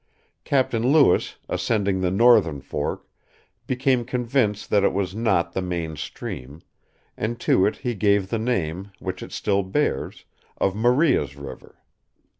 [0.45, 3.05] Captain Lewis, ascending the northern fork,
[3.67, 6.59] became convinced that it was not the main stream;
[7.15, 10.25] and to it he gave the name, which it still bears,
[10.57, 11.83] of Maria's River.